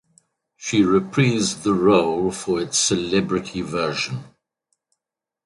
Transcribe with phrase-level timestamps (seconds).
[0.57, 4.23] She reprised the role for its celebrity version.